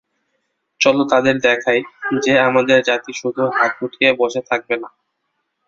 [0.81, 1.79] চলো তাদের দেখাই,
[2.21, 4.89] যে আমাদের জাতি শুধু হাত গুটিয়ে বসে থাকবে না।